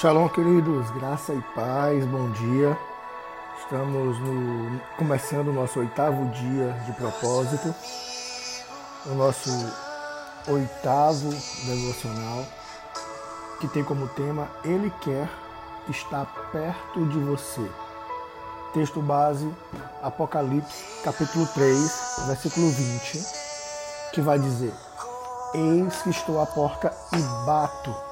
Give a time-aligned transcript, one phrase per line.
[0.00, 2.78] Shalom, queridos, graça e paz, bom dia.
[3.58, 7.74] Estamos no, começando o nosso oitavo dia de propósito,
[9.06, 9.50] o nosso
[10.46, 11.30] oitavo
[11.66, 12.44] devocional,
[13.58, 15.28] que tem como tema Ele quer
[15.88, 17.68] estar perto de você.
[18.72, 19.52] Texto base,
[20.00, 23.20] Apocalipse, capítulo 3, versículo 20,
[24.12, 24.72] que vai dizer:
[25.52, 28.07] Eis que estou à porta e bato.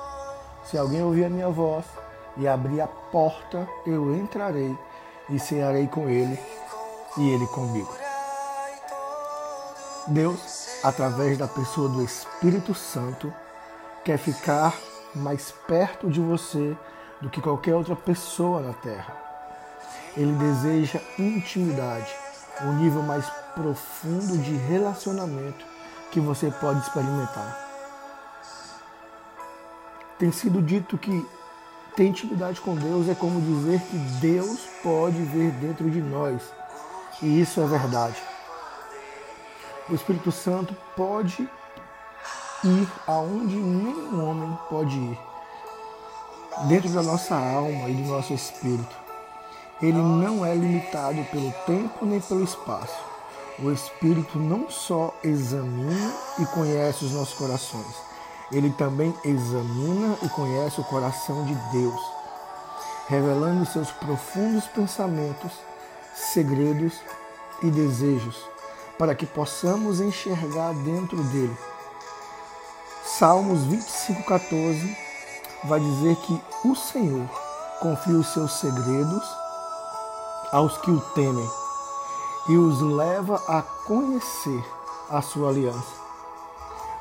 [0.71, 1.85] Se alguém ouvir a minha voz
[2.37, 4.77] e abrir a porta, eu entrarei
[5.31, 6.39] e cearei com ele
[7.17, 7.95] e ele comigo.
[10.09, 13.33] Deus, através da pessoa do Espírito Santo,
[14.05, 14.77] quer ficar
[15.15, 16.77] mais perto de você
[17.21, 19.17] do que qualquer outra pessoa na Terra.
[20.17, 22.13] Ele deseja intimidade,
[22.63, 25.65] um nível mais profundo de relacionamento
[26.11, 27.66] que você pode experimentar.
[30.19, 31.27] Tem sido dito que
[31.95, 36.43] ter intimidade com Deus é como dizer que Deus pode ver dentro de nós.
[37.23, 38.17] E isso é verdade.
[39.89, 41.49] O Espírito Santo pode
[42.65, 45.19] ir aonde nenhum homem pode ir.
[46.69, 48.97] Dentro da nossa alma e do nosso espírito.
[49.83, 52.97] Ele não é limitado pelo tempo nem pelo espaço.
[53.59, 58.06] O Espírito não só examina e conhece os nossos corações,
[58.51, 62.01] ele também examina e conhece o coração de Deus,
[63.09, 65.53] revelando seus profundos pensamentos,
[66.15, 66.95] segredos
[67.63, 68.37] e desejos,
[68.99, 71.57] para que possamos enxergar dentro dele.
[73.05, 74.97] Salmos 25:14
[75.65, 77.29] vai dizer que o Senhor
[77.81, 79.25] confia os seus segredos
[80.53, 81.51] aos que o temem
[82.49, 84.65] e os leva a conhecer
[85.11, 85.95] a sua aliança.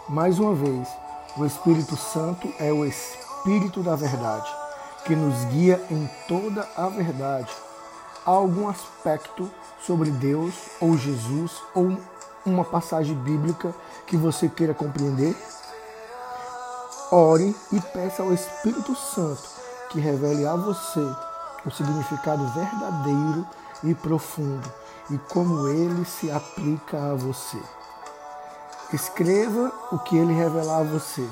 [0.10, 0.88] Mais uma vez,
[1.38, 4.50] o Espírito Santo é o Espírito da verdade,
[5.06, 7.52] que nos guia em toda a verdade.
[8.26, 11.98] Há algum aspecto sobre Deus ou Jesus ou
[12.46, 13.76] uma passagem bíblica
[14.08, 15.36] que você queira compreender?
[17.12, 19.44] Ore e peça ao Espírito Santo
[19.90, 21.06] que revele a você
[21.66, 23.46] o significado verdadeiro
[23.84, 24.72] e profundo
[25.10, 27.60] e como ele se aplica a você.
[28.94, 31.28] Escreva o que ele revelar a você.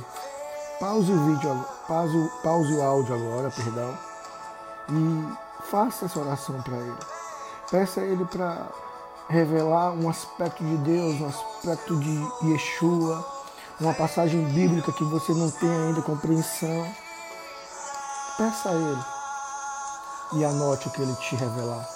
[0.80, 3.98] Pause o vídeo, pause, pause o áudio agora, perdão,
[4.90, 6.98] e faça essa oração para ele.
[7.70, 8.68] Peça a ele para
[9.30, 13.26] revelar um aspecto de Deus, um aspecto de Yeshua,
[13.80, 16.88] uma passagem bíblica que você não tem ainda compreensão.
[18.38, 19.04] Peça a ele
[20.34, 21.93] e anote o que ele te revelar.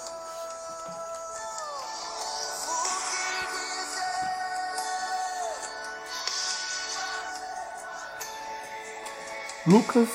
[9.68, 10.08] Lucas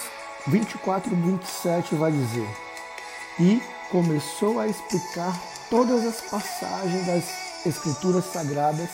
[0.48, 2.50] 24, 27 vai dizer:
[3.40, 7.24] E começou a explicar todas as passagens das
[7.64, 8.90] Escrituras Sagradas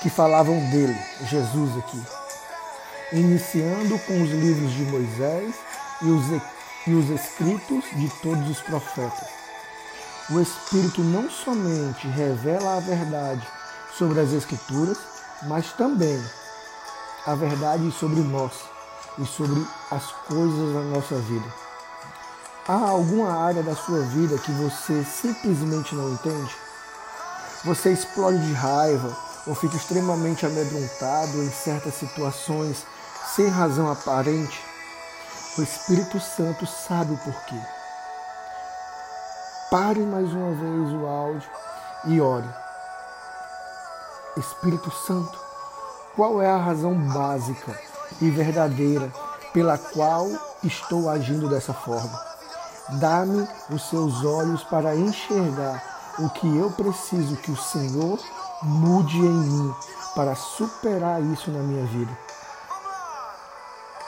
[0.00, 2.02] que falavam dele, Jesus aqui,
[3.12, 5.54] iniciando com os livros de Moisés
[6.00, 6.24] e os,
[6.86, 9.28] e os escritos de todos os profetas.
[10.30, 13.46] O Espírito não somente revela a verdade
[13.92, 14.96] sobre as Escrituras,
[15.42, 16.18] mas também
[17.26, 18.77] a verdade sobre nós
[19.18, 21.46] e sobre as coisas da nossa vida.
[22.66, 26.54] Há alguma área da sua vida que você simplesmente não entende?
[27.64, 32.84] Você explode de raiva ou fica extremamente amedrontado em certas situações
[33.34, 34.62] sem razão aparente?
[35.56, 37.60] O Espírito Santo sabe o porquê.
[39.70, 41.50] Pare mais uma vez o áudio
[42.04, 42.48] e ore.
[44.36, 45.38] Espírito Santo,
[46.14, 47.87] qual é a razão básica
[48.20, 49.12] e verdadeira
[49.52, 50.28] pela qual
[50.62, 52.20] estou agindo dessa forma.
[53.00, 58.18] Dá-me os seus olhos para enxergar o que eu preciso que o Senhor
[58.62, 59.74] mude em mim
[60.14, 62.18] para superar isso na minha vida.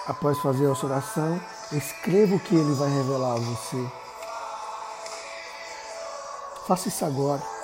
[0.07, 1.41] Após fazer essa oração,
[1.73, 3.93] escreva o que ele vai revelar a você.
[6.67, 7.60] Faça isso agora.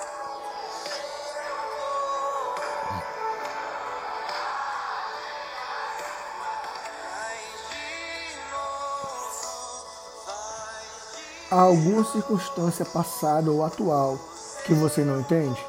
[11.49, 14.19] Há alguma circunstância passada ou atual
[14.65, 15.65] que você não entende?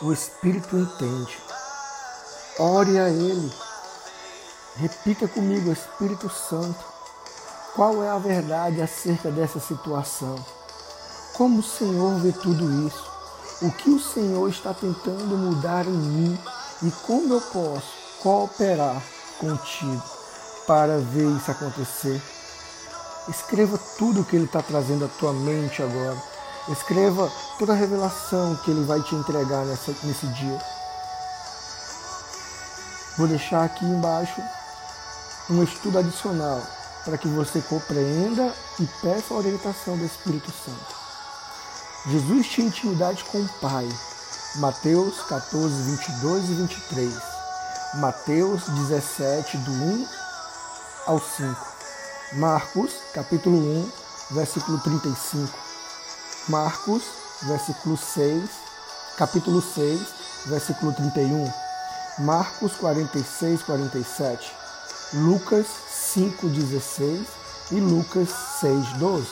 [0.00, 1.36] O Espírito entende.
[2.58, 3.52] Ore a Ele.
[4.76, 6.82] Repita comigo, Espírito Santo.
[7.74, 10.34] Qual é a verdade acerca dessa situação?
[11.34, 13.10] Como o Senhor vê tudo isso?
[13.60, 16.38] O que o Senhor está tentando mudar em mim
[16.82, 19.02] e como eu posso cooperar
[19.38, 20.02] contigo
[20.66, 22.35] para ver isso acontecer?
[23.28, 26.16] Escreva tudo o que Ele está trazendo à tua mente agora.
[26.68, 30.58] Escreva toda a revelação que Ele vai te entregar nessa, nesse dia.
[33.18, 34.40] Vou deixar aqui embaixo
[35.50, 36.62] um estudo adicional
[37.04, 40.96] para que você compreenda e peça a orientação do Espírito Santo.
[42.08, 43.88] Jesus tinha intimidade com o Pai.
[44.56, 47.14] Mateus 14, 22 e 23.
[47.94, 50.08] Mateus 17, do 1
[51.06, 51.75] ao 5.
[52.32, 53.92] Marcos, capítulo 1,
[54.32, 55.48] versículo 35.
[56.48, 57.02] Marcos,
[57.42, 58.50] versículo 6,
[59.16, 60.00] capítulo 6,
[60.46, 61.52] versículo 31.
[62.18, 64.52] Marcos 46, 47.
[65.14, 67.26] Lucas 5, 16
[67.70, 68.28] e Lucas
[68.60, 69.26] 6, 12.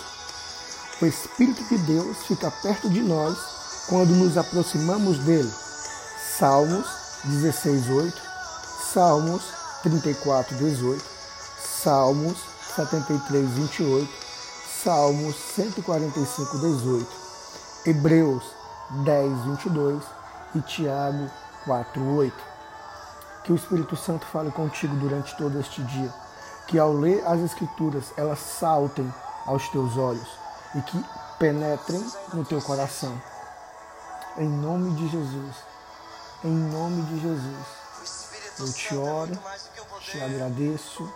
[1.03, 3.37] O Espírito de Deus fica perto de nós
[3.89, 5.53] quando nos aproximamos dele.
[6.39, 6.87] Salmos
[7.25, 8.23] 16, 8.
[8.93, 9.43] Salmos
[9.83, 11.05] 34, 18.
[11.83, 14.09] Salmos 73, 28,
[14.83, 17.07] Salmos 145, 18,
[17.87, 18.43] Hebreus
[19.05, 20.03] 10, 22
[20.57, 21.31] e Tiago
[21.65, 22.35] 4, 8.
[23.45, 26.13] Que o Espírito Santo fale contigo durante todo este dia.
[26.67, 29.13] Que ao ler as Escrituras elas saltem
[29.47, 30.29] aos teus olhos
[30.75, 31.05] e que
[31.39, 33.21] penetrem no teu coração.
[34.37, 35.55] Em nome de Jesus.
[36.43, 37.85] Em nome de Jesus.
[38.59, 39.39] Eu te oro,
[40.01, 41.09] te agradeço